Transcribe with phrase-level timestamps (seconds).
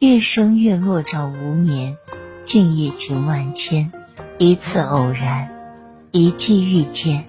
[0.00, 1.98] 月升月落照无眠，
[2.42, 3.92] 静夜情万千。
[4.38, 5.50] 一次偶然，
[6.10, 7.26] 一季遇见，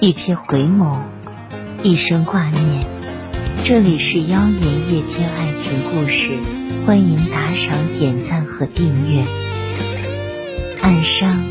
[0.00, 1.00] 一瞥回眸，
[1.82, 2.86] 一生挂念。
[3.64, 6.38] 这里是妖言夜听爱情故事，
[6.86, 9.22] 欢迎打赏、点赞和订阅。
[10.80, 11.44] 暗伤。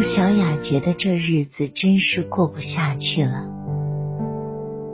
[0.00, 3.44] 陆小雅觉得这日子真是过不下去了。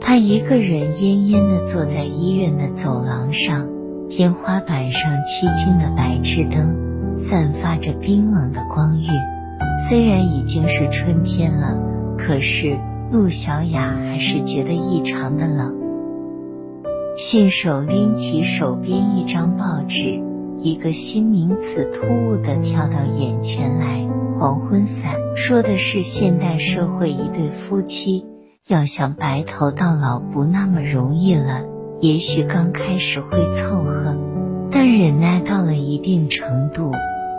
[0.01, 3.69] 她一个人恹恹的坐在医院的走廊上，
[4.09, 9.07] 天花板上凄清的白炽灯散发着冰冷的光晕。
[9.87, 11.79] 虽然已经是春天了，
[12.17, 12.77] 可是
[13.09, 15.73] 陆小雅还是觉得异常的冷。
[17.15, 20.21] 信手拎起手边一张报纸，
[20.59, 24.05] 一个新名词突兀的跳到眼前来。
[24.39, 28.23] 黄昏伞说的是现代社会一对夫妻
[28.67, 31.63] 要想白头到老不那么容易了。
[31.99, 34.15] 也许刚开始会凑合，
[34.71, 36.91] 但忍耐到了一定程度，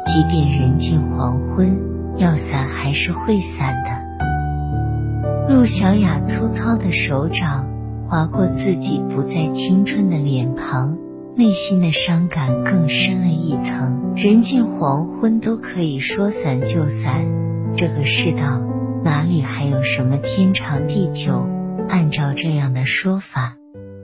[0.07, 1.79] 即便人近黄昏，
[2.17, 5.55] 要散还是会散的。
[5.55, 7.69] 陆小雅粗糙的手掌
[8.09, 10.99] 划过自己不再青春的脸庞。
[11.39, 14.13] 内心的伤感更深了一层。
[14.17, 17.29] 人近黄昏都可以说散就散，
[17.77, 18.61] 这个世道
[19.05, 21.49] 哪里还有什么天长地久？
[21.89, 23.55] 按照这样的说法，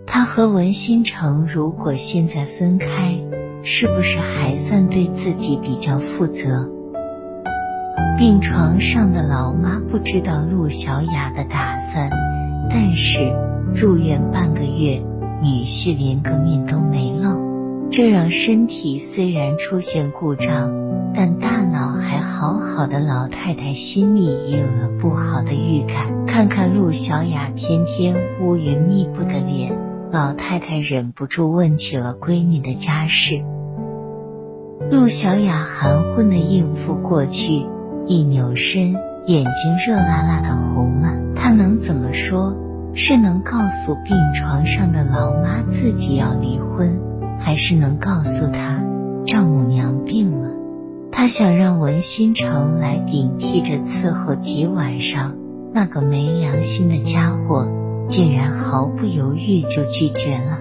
[0.07, 3.19] 他和文新成如果现在分开，
[3.65, 6.71] 是不是还算对自己比较负责？
[8.17, 12.11] 病床上的老妈不知道陆小雅的打算，
[12.71, 13.33] 但是
[13.75, 15.03] 入院半个月。
[15.45, 20.73] 女婿连个面都没露，这让身体虽然出现故障，
[21.15, 26.25] 但大脑还好好的老太太心里也有了不好的预感。
[26.27, 29.79] 看看陆小雅天天乌云密布的脸，
[30.11, 33.45] 老太太忍不住问起了闺女的家事。
[34.91, 37.67] 陆小雅含混的应付过去，
[38.07, 38.95] 一扭身，
[39.27, 41.19] 眼睛热辣辣的红了。
[41.37, 42.57] 她能怎么说？
[42.97, 47.01] 是能告诉病床上的老妈自己要离婚，
[47.41, 48.85] 还是能告诉她
[49.27, 50.51] 丈母娘病了？
[51.11, 55.35] 她想让文心成来顶替着伺候几晚上，
[55.73, 57.69] 那个没良心的家伙
[58.07, 60.59] 竟然毫不犹豫就拒绝了。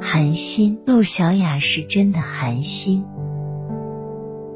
[0.00, 3.04] 寒心，陆小雅是真的寒心。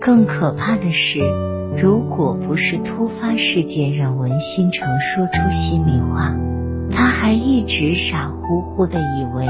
[0.00, 1.59] 更可怕的是。
[1.80, 6.36] 如果不是突发事件让文心成说出心里话，
[6.90, 9.46] 他还一直傻乎乎的以为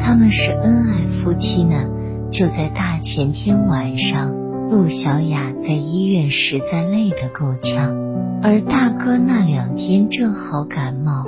[0.00, 1.84] 他们是恩爱夫妻呢。
[2.30, 4.34] 就在大前天晚上，
[4.70, 7.94] 陆小雅在医院实在累得够呛，
[8.42, 11.26] 而大哥那两天正好感冒，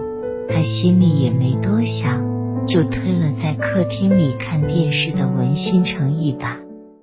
[0.49, 6.57] 他心里也没多想，就推了在客厅里看电视的文心成一把。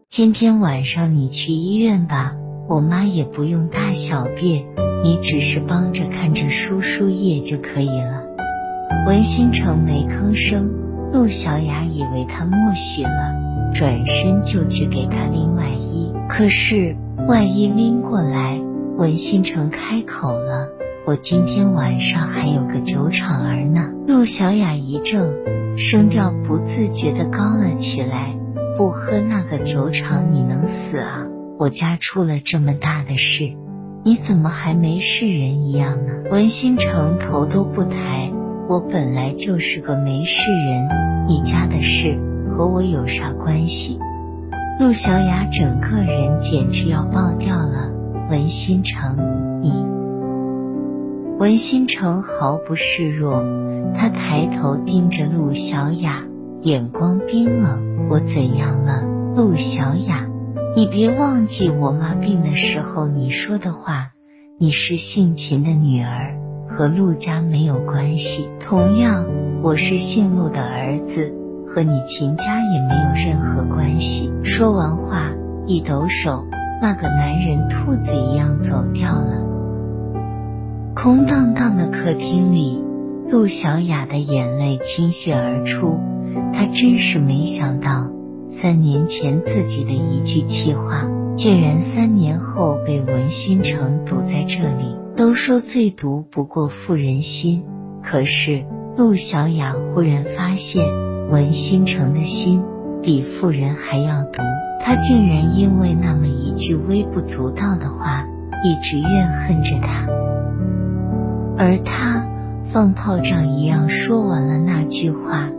[0.08, 2.34] 今天晚上你去医院吧。
[2.70, 4.66] 我妈也不用大小便，
[5.02, 8.26] 你只是帮着看着输输液就可以了。
[9.08, 10.70] 文新成没吭声，
[11.14, 16.12] 陆小雅以为他默许了，转身就去给他拎外衣。
[16.28, 18.60] 可是外衣拎过来，
[18.98, 20.68] 文新成开口了
[21.08, 25.32] ：“我今天晚上还有个酒厂儿呢。”陆小雅一怔，
[25.78, 28.36] 声调不自觉的高了起来
[28.78, 31.28] ：“不喝那个酒厂，你能死啊？”
[31.59, 33.53] 我家出了这么大的事，
[34.03, 36.29] 你怎么还没事人一样呢？
[36.29, 38.31] 文新成头都不抬，
[38.69, 40.88] 我本来就是个没事人，
[41.28, 44.00] 你家的事和我有啥关系？
[44.79, 47.91] 陆小雅整个人简直要爆掉了。
[48.29, 49.84] 文新成，你……
[51.39, 53.44] 文新成毫不示弱，
[53.95, 56.24] 他抬头盯着陆小雅，
[56.62, 58.07] 眼光冰冷。
[58.09, 59.03] 我怎样了，
[59.35, 60.28] 陆小雅？
[60.78, 64.12] 你别忘记我妈病的时候你说的话。
[64.60, 66.38] 你是姓秦的女儿，
[66.69, 68.48] 和陆家没有关系。
[68.60, 69.25] 同样，
[69.63, 71.34] 我是姓陆的儿子，
[71.66, 74.31] 和你秦家也没有任何关系。
[74.44, 75.31] 说完话，
[75.66, 76.46] 一抖手，
[76.80, 79.48] 那个男人兔子一样走掉了。
[80.94, 82.84] 空荡荡的客厅里，
[83.31, 86.00] 陆小雅的眼泪倾泻而出。
[86.54, 88.12] 她真是没想到。
[88.50, 94.96] 三年前自己的一句气话，竟然三年后被文新成堵在这里。
[95.16, 97.64] 都说最毒不过妇人心，
[98.04, 98.66] 可是
[98.96, 100.86] 陆小雅忽然发现，
[101.30, 102.62] 文新成的心
[103.02, 104.42] 比妇人还要毒。
[104.80, 108.26] 他竟然因为那么一句微不足道的话，
[108.64, 110.08] 一直怨恨着他，
[111.58, 112.26] 而他
[112.68, 115.50] 放炮仗一样说完了那句话，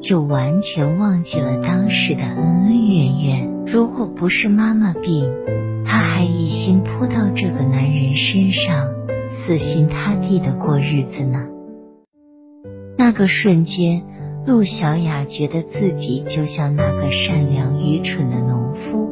[0.00, 3.64] 就完全忘记了当时的恩恩怨怨。
[3.66, 5.30] 如果不是妈妈病，
[5.84, 8.88] 她还一心扑到这个男人身上，
[9.30, 11.46] 死心塌地的过日子呢。
[12.96, 14.04] 那个瞬间。
[14.46, 19.10] 陆小雅觉得自己就像那个善良愚蠢的农夫，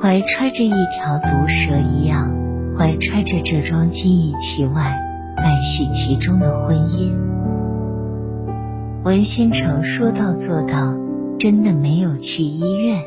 [0.00, 2.32] 怀揣着一条毒蛇一样，
[2.78, 4.98] 怀揣着这桩金玉其外，
[5.36, 7.29] 败絮其中的婚姻。
[9.02, 10.94] 文心成说到做到，
[11.38, 13.04] 真的没有去医院。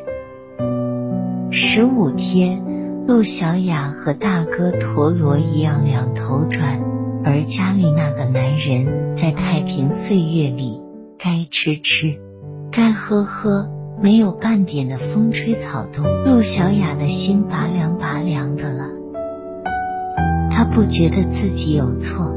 [1.52, 2.64] 十五天，
[3.06, 6.80] 陆小雅和大哥陀螺一样两头转，
[7.24, 10.82] 而家里那个男人在太平岁月里。
[11.16, 12.18] 该吃吃，
[12.72, 13.70] 该喝喝，
[14.02, 16.04] 没有半点的风吹草动。
[16.24, 18.88] 陆小雅的心拔凉拔凉的了，
[20.50, 22.34] 她不觉得自己有错。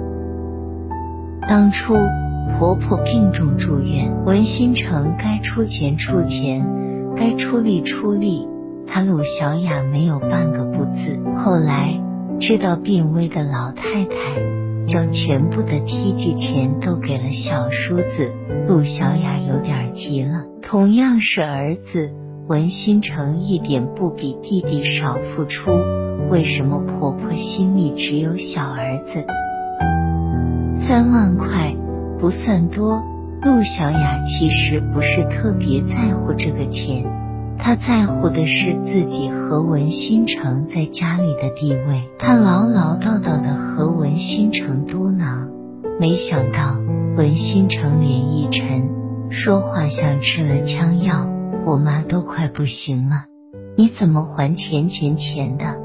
[1.50, 1.96] 当初
[2.58, 6.66] 婆婆病重住院，文新成该出钱出钱，
[7.16, 8.48] 该出力出力，
[8.88, 11.20] 她陆小雅没有半个不字。
[11.36, 12.02] 后来
[12.40, 14.16] 知道病危的老太太。
[14.88, 18.32] 将全部的梯级钱都给了小叔子，
[18.70, 20.46] 陆小雅有点急了。
[20.62, 22.14] 同样是儿子，
[22.48, 25.72] 文新成一点不比弟弟少付出，
[26.30, 29.26] 为什么婆婆心里只有小儿子？
[30.74, 31.76] 三万块
[32.20, 33.04] 不算多，
[33.44, 37.06] 陆小雅其实不是特别在乎这个钱。
[37.60, 42.10] 她在乎的是自己和文新成在家里的地位。
[42.18, 45.50] 她唠唠叨叨的和文新成嘟囔，
[46.00, 46.80] 没想到
[47.16, 48.90] 文新成脸一沉，
[49.30, 51.30] 说话像吃了枪药。
[51.66, 53.26] 我妈都快不行了，
[53.76, 55.76] 你怎么还钱钱钱的？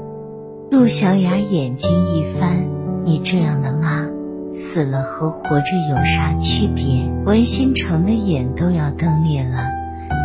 [0.71, 2.63] 陆小雅眼睛一翻，
[3.03, 4.07] 你这样的妈，
[4.53, 7.09] 死了和活着有啥区别？
[7.25, 9.71] 文新成的眼都要瞪裂了。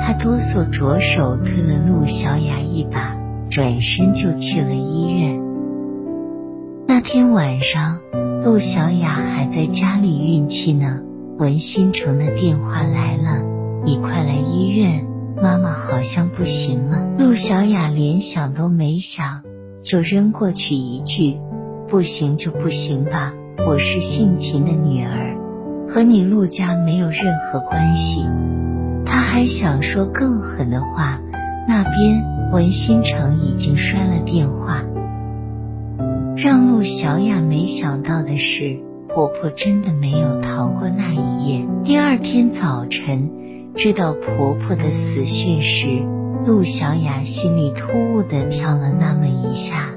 [0.05, 3.17] 他哆嗦，着手推了陆小雅一把，
[3.51, 5.41] 转身就去了医院。
[6.87, 8.01] 那天晚上，
[8.45, 11.01] 陆小雅还在家里运气呢。
[11.39, 13.43] 文新成的电话来了
[13.87, 15.07] ：“你快来医院，
[15.41, 19.43] 妈妈好像不行了。”陆小雅连想都没想，
[19.81, 21.39] 就扔过去一句
[21.89, 23.35] ：“不行就不行吧，
[23.67, 25.37] 我是姓秦的女儿，
[25.89, 28.25] 和你陆家没有任何关系。”
[29.05, 31.21] 他还想说更狠的话，
[31.67, 34.85] 那边文新成已经摔了电话。
[36.37, 38.79] 让陆小雅没想到的是，
[39.09, 41.67] 婆婆真的没有逃过那一夜。
[41.85, 45.89] 第二天早晨，知道婆婆的死讯时，
[46.47, 49.95] 陆小雅心里突兀的跳了那么一下，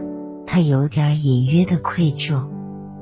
[0.47, 2.47] 她有点隐约的愧疚。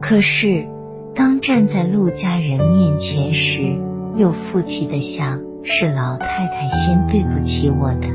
[0.02, 0.68] 可是，
[1.14, 3.78] 当站在陆家人面前时，
[4.16, 5.42] 又负气的想。
[5.62, 8.08] 是老太太先对不起我的。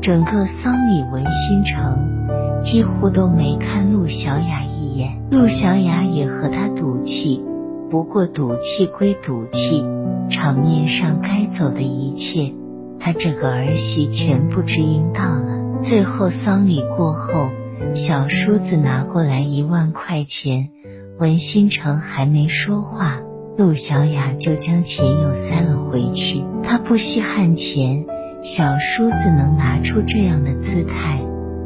[0.00, 5.20] 整个丧礼，文新成几乎都没看陆小雅一眼。
[5.28, 7.44] 陆小雅也和他赌气，
[7.90, 9.84] 不过赌气归赌气，
[10.30, 12.54] 场面上该走的一切，
[13.00, 15.80] 他这个儿媳全部知应到了。
[15.80, 17.50] 最后丧礼过后，
[17.94, 20.70] 小叔子拿过来一万块钱，
[21.18, 23.20] 文新成还没说话。
[23.56, 26.44] 陆小雅就将钱又塞了回去。
[26.62, 28.06] 她不稀罕钱，
[28.42, 31.20] 小叔子能拿出这样的姿态，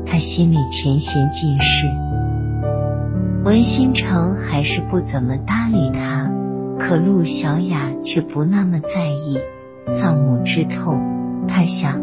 [0.06, 1.86] 她心里全嫌尽是。
[3.44, 6.32] 文新成还是不怎么搭理他，
[6.78, 9.38] 可陆小雅却不那么在意。
[9.86, 12.00] 丧母之痛，他想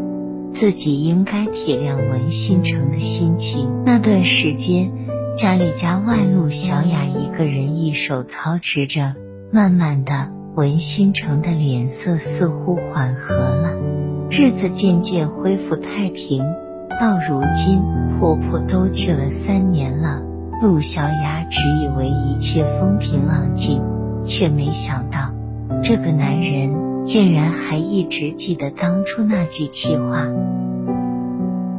[0.51, 3.84] 自己应该体谅文新成的心情。
[3.86, 4.91] 那段时间，
[5.36, 9.15] 家里家外陆小雅一个人一手操持着。
[9.51, 13.77] 慢慢的，文新成的脸色似乎缓和了，
[14.29, 16.44] 日子渐渐恢复太平。
[17.00, 17.82] 到如今，
[18.20, 20.22] 婆婆都去了三年了，
[20.62, 23.82] 陆小雅只以为一切风平浪静，
[24.25, 25.34] 却没想到
[25.82, 30.27] 这个男人竟然还一直记得当初那句气话。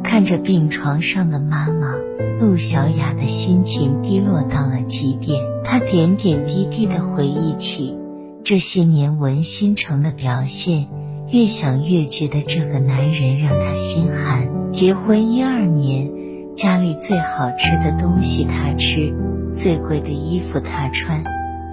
[0.02, 1.94] 看着病床上的妈妈，
[2.40, 5.40] 陆小雅的心情低落到了极点。
[5.62, 7.96] 她点点滴滴的回忆起
[8.42, 10.88] 这些年文新成的表现，
[11.30, 14.70] 越想越觉得这个男人让她心寒。
[14.70, 16.10] 结婚一二年，
[16.54, 19.14] 家里最好吃的东西他吃，
[19.52, 21.22] 最贵的衣服他穿，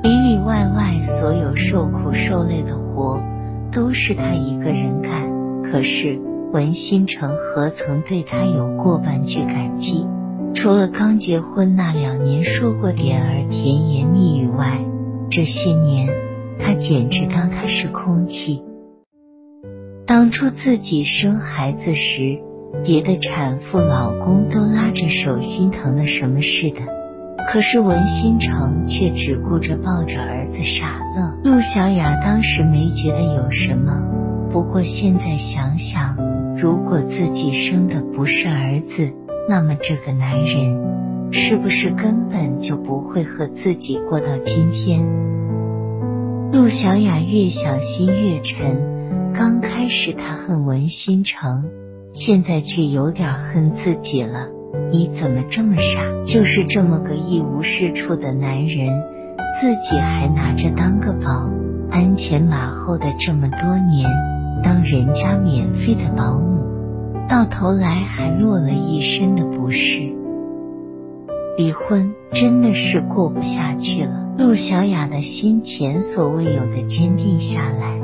[0.03, 3.21] 里里外外所有受苦受累的活
[3.71, 5.63] 都是他一个人干。
[5.63, 6.19] 可是
[6.53, 10.05] 文心成何曾对他有过半句感激？
[10.53, 14.79] 除了刚结婚那两年说过点儿甜言蜜语外，
[15.29, 16.09] 这些年
[16.57, 18.63] 他简直当他是空气。
[20.05, 22.39] 当初自己生孩子时，
[22.83, 26.81] 别的产妇老公都拉着手心疼的什么似的，
[27.47, 31.33] 可是文心成却只顾着抱着儿子傻乐。
[31.43, 34.03] 陆小雅当时没觉得有什么，
[34.51, 36.17] 不过现在想想，
[36.57, 39.13] 如果自己生的不是儿子，
[39.49, 45.07] 那么这个男人是不是根本就不会和自己过到今天？
[46.51, 51.63] 陆小雅越想心越沉，刚开始她恨文心成，
[52.11, 54.49] 现在却有点恨自己了。
[54.91, 56.01] 你怎么这么傻？
[56.23, 59.03] 就是这么个一无是处的男人，
[59.59, 61.49] 自己还拿着当个宝，
[61.91, 64.09] 鞍前马后的这么多年，
[64.63, 66.57] 当人家免费的保姆。
[67.27, 70.13] 到头来还落了一身的不是，
[71.57, 74.25] 离婚真的是过不下去了。
[74.37, 77.99] 陆小雅的心前所未有的坚定下来。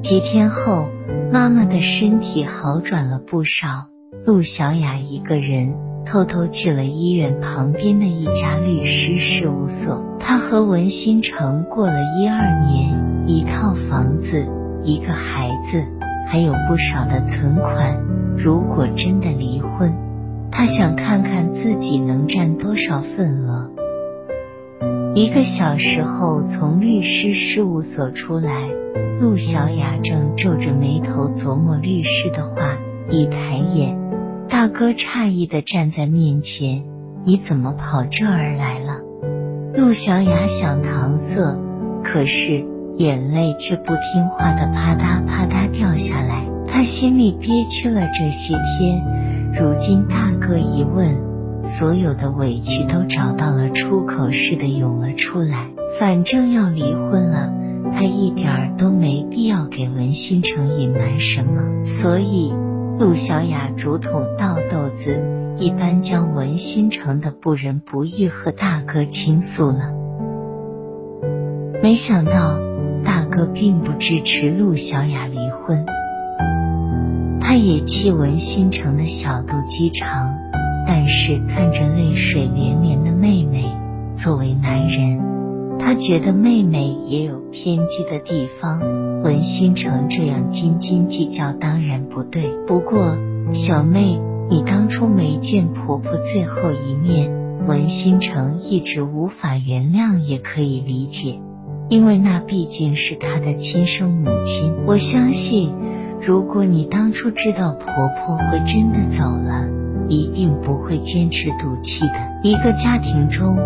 [0.00, 0.88] 几天后，
[1.32, 3.88] 妈妈的身体好转了不少。
[4.26, 10.02] 陆小雅一个人偷偷去了医院旁边的一家律师事务所。
[10.18, 14.48] 她和文新成过了一二年，一套房子，
[14.82, 15.84] 一个孩子。
[16.26, 18.02] 还有不少的存款，
[18.36, 19.94] 如果真的离婚，
[20.50, 23.70] 他想看看自己能占多少份额。
[25.14, 28.70] 一个小时后，从律师事务所出来，
[29.20, 32.76] 陆小雅正皱着眉头琢磨律师的话。
[33.08, 33.96] 一抬眼，
[34.48, 36.84] 大哥诧异的站在面前
[37.24, 39.00] ：“你怎么跑这儿来了？”
[39.76, 41.58] 陆小雅想搪塞，
[42.02, 42.66] 可是。
[42.98, 55.66] 眼泪却不听话的啪嗒啪嗒掉下来，她心里憋屈了这些天，如今大哥一问，所有的委屈都找到了出口似的涌了出来。
[56.00, 57.52] 反正要离婚了，
[57.92, 62.54] 他一点儿都没必要给文新成隐瞒什么，所以
[62.98, 65.20] 陆小雅竹筒倒豆子
[65.58, 69.92] 一般将文心城的不仁不义和大哥倾诉了，
[71.82, 72.64] 没想到。
[73.04, 75.86] 大哥并不支持陆小雅离婚，
[77.40, 80.34] 他也气文心城的小肚鸡肠，
[80.88, 83.72] 但是看着泪水连连的妹妹，
[84.14, 88.80] 作为男人，他觉得妹妹也有偏激的地方。
[89.26, 93.18] 文新成这样斤斤计较当然不对，不过
[93.52, 101.40] 小妹，你当初没见婆婆最后一面，文新成一直无法原谅，也可以理解。
[101.88, 105.74] 因为那毕竟是她的亲生母亲，我相信，
[106.24, 109.66] 如果你当初知道婆婆会真的走了，
[110.08, 112.14] 一定不会坚持赌气的。
[112.44, 113.58] 一个家庭中，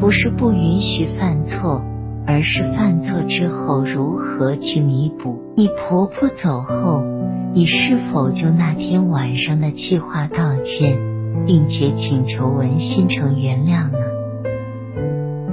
[0.00, 1.84] 不是不允许犯错，
[2.26, 5.42] 而是犯错之后如何去弥补。
[5.56, 7.04] 你婆婆走后，
[7.52, 10.98] 你是否就那天晚上的气话道歉，
[11.46, 13.98] 并且请求文新成原谅呢？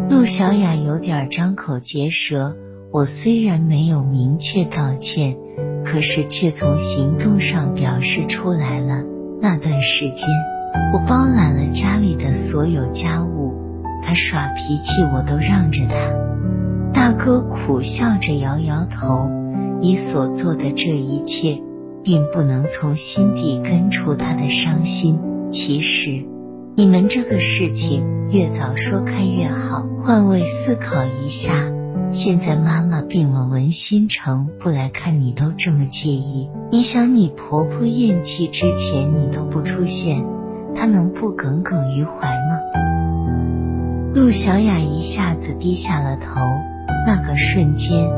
[0.10, 2.56] 陆小雅有点张口结舌。
[2.92, 5.38] 我虽然没有明确道歉，
[5.86, 9.04] 可是却从行动上表示出来了。
[9.42, 10.28] 那段时间，
[10.94, 13.54] 我包揽了家里的所有家务，
[14.04, 15.96] 他耍脾气我都让着他。
[16.94, 19.30] 大哥苦笑着摇摇头，
[19.80, 21.62] 你所做的这一切，
[22.04, 25.20] 并不能从心底根除他的伤心。
[25.50, 26.26] 其实。
[26.74, 29.86] 你们这个事情越早说开越好。
[30.00, 31.52] 换位思考一下，
[32.12, 40.24] 现在妈妈病了，文心成不来看你都这么介意，你想你婆婆咽气之前你都不出现，
[40.74, 42.60] 她能不耿耿于怀吗？
[44.16, 46.40] 陆小雅一下子低下了头，
[47.06, 48.10] 那个瞬间，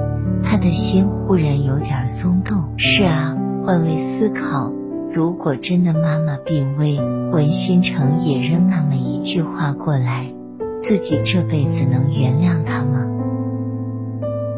[0.44, 2.78] 他的心忽然有点松动。
[2.78, 4.72] 是啊，换位思考。
[5.14, 7.00] 如果真的妈妈病危，
[7.32, 10.34] 文心成也扔那么一句话过来，
[10.82, 13.06] 自己这辈子能原谅他吗？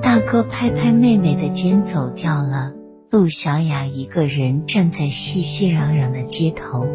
[0.01, 2.71] 大哥拍拍妹妹的肩走掉了，
[3.09, 6.87] 陆小雅一个人站在熙熙攘攘的街头，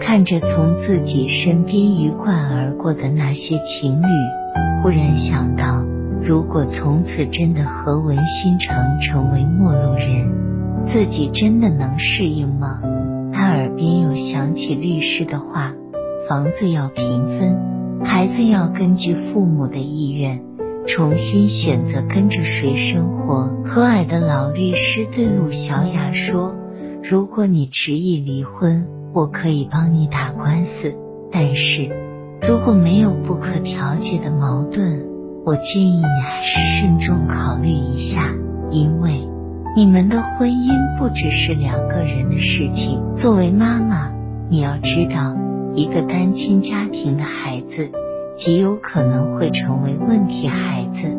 [0.00, 4.06] 看着从自己身边鱼贯而过的那些情侣，
[4.82, 5.84] 忽然想到，
[6.24, 12.80] 如果从此真的和文心成成为陌路人，自己真的能适应吗？
[13.32, 15.74] 他耳边又响起律师的话：
[16.28, 20.44] 房子要平分，孩子要根据父母的意愿，
[20.86, 23.48] 重新选择跟着谁生活。
[23.64, 26.54] 和蔼的老律师对陆小雅说
[27.02, 30.96] ：“如果你执意离婚，我可以帮你打官司。
[31.32, 31.90] 但是
[32.46, 35.04] 如果没有不可调解的矛盾，
[35.44, 38.32] 我建议你还是慎重考虑一下，
[38.70, 39.28] 因为
[39.76, 43.12] 你们的婚姻不只是两个人的事情。
[43.14, 44.12] 作为妈妈，
[44.48, 45.36] 你要知道，
[45.74, 47.90] 一个单亲家庭的孩子。”
[48.34, 51.14] 极有可能会成为问题孩子。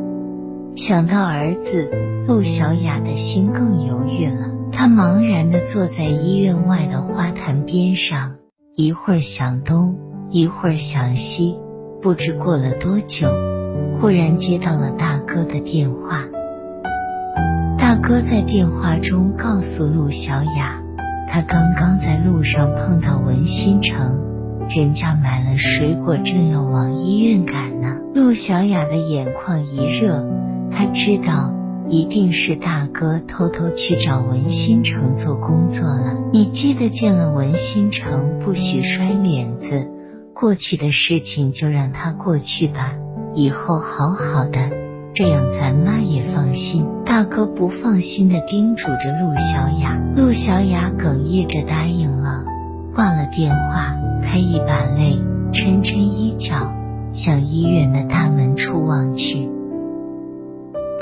[0.76, 1.92] 想到儿子，
[2.28, 4.50] 陆小雅的心更犹豫了。
[4.72, 8.38] 她茫然的坐在医院外的花坛边上，
[8.76, 9.96] 一会儿想东，
[10.32, 11.56] 一会儿想西。
[12.02, 13.28] 不知过了多久，
[14.00, 16.26] 忽然接到了大哥的电话。
[17.78, 20.82] 大哥在电话中告诉陆小雅，
[21.30, 24.22] 他刚刚在路上碰到文新成。
[24.70, 28.00] 人家买了水果，正要往医院赶呢。
[28.16, 30.26] 陆小雅的眼眶一热，
[30.72, 31.54] 她知道
[31.90, 36.16] 一定是大哥偷偷去找文新成做工作了。
[36.32, 39.90] 你记得见了文新成，不许摔脸子。
[40.34, 42.96] 过去的事情就让它过去吧，
[43.36, 44.60] 以后好好的，
[45.14, 46.86] 这样咱妈也放心。
[47.06, 52.46] 大哥不放心的叮嘱着陆小雅，陆小雅哽咽着答应了，
[52.96, 53.96] 挂了电话。
[54.24, 55.20] 她一把泪
[55.52, 56.74] 沉沉衣角，
[57.12, 59.50] 向医院的大门处望去。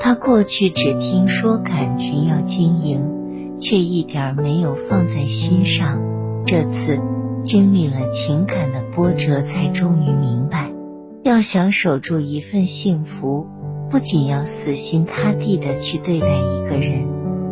[0.04, 6.02] 他过去只听说感情要经营，却一点没有放在心上。
[6.46, 7.00] 这次
[7.44, 10.71] 经历了情感的波折，才终于明白，
[11.24, 13.46] 要想守住一份幸福，
[13.92, 17.06] 不仅要死心塌地的去对待一个人，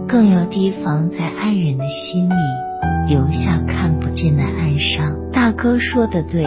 [0.07, 2.33] 更要提防在爱人的心里。
[3.07, 5.29] 留下看不见的暗伤。
[5.31, 6.45] 大哥说的对，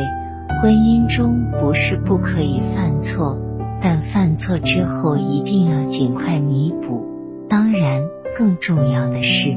[0.61, 3.39] 婚姻中不是不可以犯错，
[3.81, 7.47] 但犯错之后一定要尽快弥补。
[7.49, 8.03] 当然，
[8.37, 9.57] 更重要的是，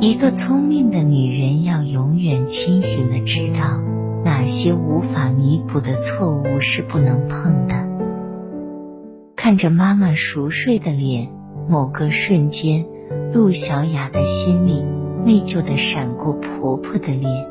[0.00, 3.80] 一个聪明的女人要永远清醒的知道，
[4.24, 7.74] 哪些无法弥补的错误是不能碰的。
[9.36, 11.28] 看着妈妈熟睡的脸，
[11.68, 12.86] 某个瞬间，
[13.32, 14.84] 陆小雅的心里。
[15.26, 17.46] 内疚的闪过婆婆的脸，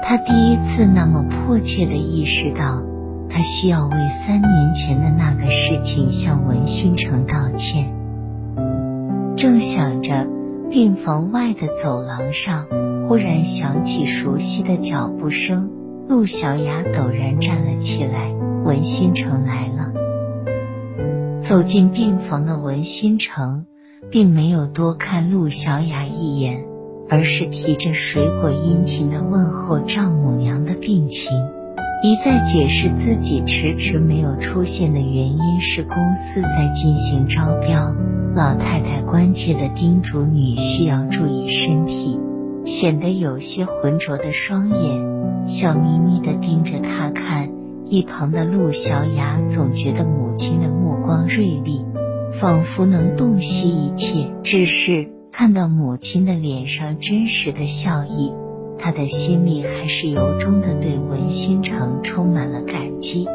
[0.00, 2.84] 她第一次那么迫切的意识到，
[3.28, 7.92] 她需要为三年前的那个事情向文新成道歉。
[9.36, 10.28] 正想着，
[10.70, 12.66] 病房外的走廊上
[13.08, 15.70] 忽然响起熟悉的脚步声，
[16.08, 18.32] 陆小雅陡然站了起来，
[18.64, 19.92] 文新成来了。
[21.40, 23.66] 走进病房的文新成，
[24.10, 26.64] 并没有多看陆小雅一眼。
[27.08, 31.30] 而是提着水果殷勤的问候丈母娘的病情，
[32.02, 37.94] 一再解释自己迟迟没有出现的原因是公司在进行招标。
[38.34, 42.18] 老太太关切的叮嘱女婿要注意身体，
[42.66, 47.50] 显得有些浑浊的双眼笑眯眯的盯着他看。
[47.84, 51.84] 一旁的陆小雅总觉得母亲的目光锐利，
[52.32, 55.12] 仿佛能洞悉一切，只是。
[55.30, 58.32] 看到母亲的脸上真实的笑意，
[58.78, 63.26] 他的心里还是由衷的对文心城充满了感激。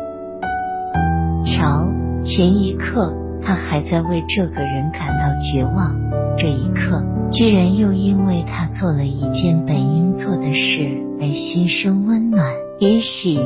[1.43, 5.95] 瞧，前一刻他还在为这个人感到绝望，
[6.37, 12.53] 这一刻居然又因为他做了一件本应做的事而心生温暖。
[12.79, 13.39] 也许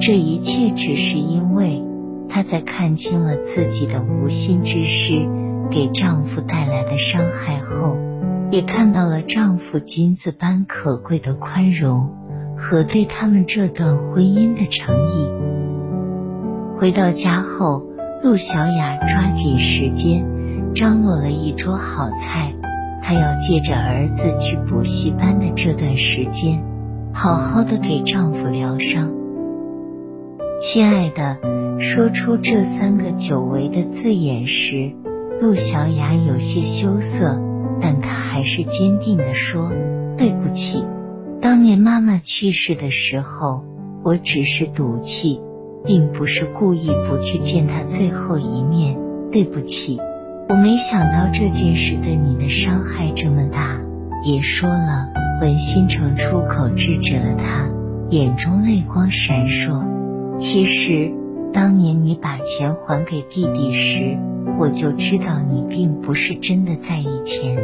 [0.00, 1.82] 这一切只是因为
[2.28, 5.28] 他在看清了自己的无心之失。
[5.70, 7.98] 给丈夫带来的伤害后，
[8.50, 12.08] 也看到了丈夫金子般可贵的宽容
[12.56, 15.28] 和对他们这段婚姻的诚意。
[16.78, 17.84] 回到家后，
[18.22, 20.24] 陆小雅抓紧时间
[20.74, 22.54] 张罗了一桌好菜。
[23.08, 26.62] 她要借着儿子去补习班的这段时间，
[27.14, 29.14] 好好的给丈夫疗伤。
[30.60, 31.38] 亲爱的，
[31.78, 34.92] 说出这三个久违的字眼时。
[35.40, 37.40] 陆小雅有些羞涩，
[37.80, 39.72] 但她还是坚定的说
[40.18, 40.84] ：“对不起，
[41.40, 43.64] 当年妈妈去世的时候，
[44.02, 45.40] 我只是赌气，
[45.82, 48.98] 并不是故意不去见她最后一面。
[49.32, 49.98] 对不起，
[50.48, 53.80] 我没想到这件事对你的伤害这么大。
[54.24, 55.08] 别说了。”
[55.40, 57.70] 文心成出口制止了他，
[58.10, 59.86] 眼中泪光闪烁。
[60.36, 61.12] 其实，
[61.52, 64.18] 当年你把钱还给弟弟时。
[64.58, 67.56] 我就知道你并不是真的在意钱，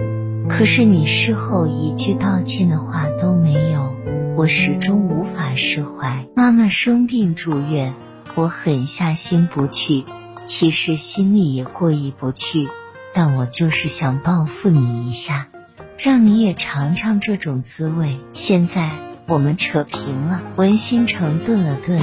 [0.48, 3.92] 可是你事后一句道歉的话都没有，
[4.36, 6.26] 我始终无法释怀。
[6.36, 7.94] 妈妈生病住院，
[8.36, 10.04] 我狠下心不去，
[10.44, 12.68] 其实心里也过意不去，
[13.14, 15.48] 但我就是想报复你一下，
[15.98, 18.18] 让你也尝尝这种滋味。
[18.32, 18.90] 现在
[19.26, 20.42] 我们扯平了。
[20.56, 22.00] 文心成顿了顿，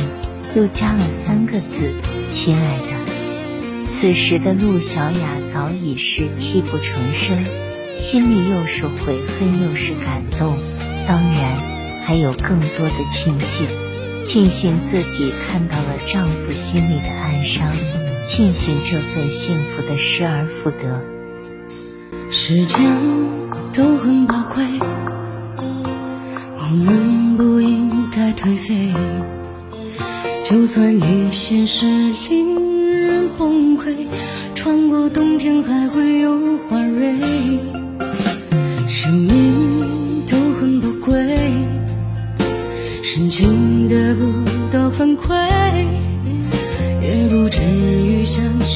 [0.56, 1.94] 又加了三个字
[2.32, 2.88] ：“亲爱的。”
[3.94, 7.46] 此时的陆小雅早已是泣不成声，
[7.94, 10.58] 心里又是悔恨又是感动，
[11.08, 13.68] 当然还有更多的庆幸，
[14.24, 17.78] 庆幸自己看到了丈夫心里的哀伤，
[18.24, 21.04] 庆幸这份幸福的失而复得。
[22.30, 22.80] 时间
[23.74, 24.64] 都很宝贵，
[26.58, 28.94] 我们不应该颓废，
[30.44, 31.86] 就算与现实
[32.30, 33.30] 令人。
[33.38, 34.08] 崩溃，
[34.54, 37.18] 穿过冬天还会有花蕊。
[38.88, 41.38] 生命都很宝贵，
[43.02, 44.22] 深情得不
[44.70, 45.30] 到反馈，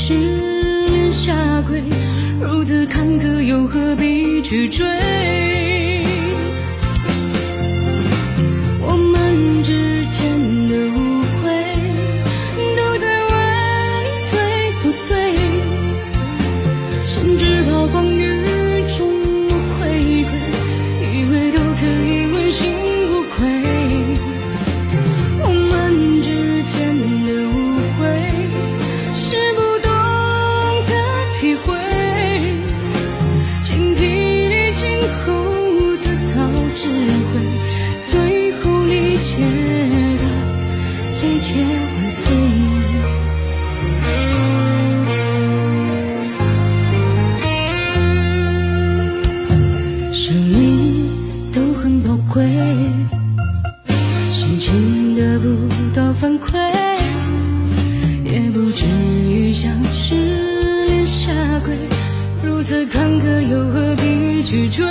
[0.08, 1.34] 执念下
[1.68, 1.82] 跪，
[2.39, 4.86] 如此坎坷又何必去追？
[8.82, 10.30] 我们之间
[10.70, 11.50] 的误会，
[12.78, 13.34] 都在问
[14.04, 14.38] 你对
[14.84, 15.12] 不对？
[17.08, 18.35] 心只跑光于。
[63.42, 64.86] 又何必去追？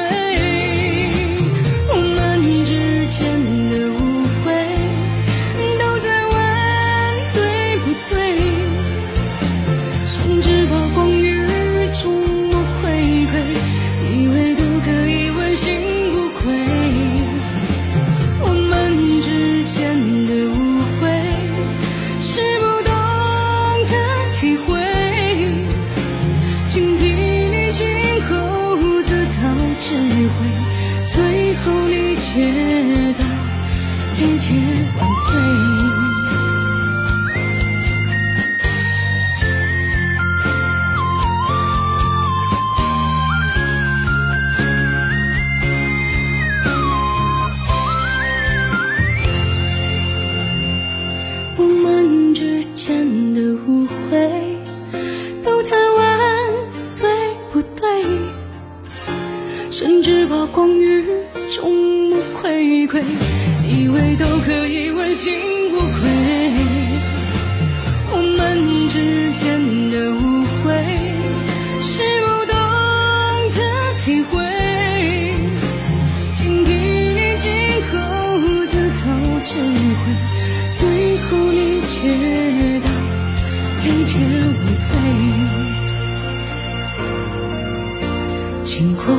[88.84, 89.14] 经过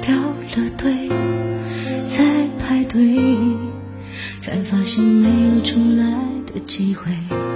[0.00, 1.06] 掉了队
[2.06, 2.24] 在
[2.58, 3.14] 排队
[4.40, 7.49] 才发现没有重来的机会。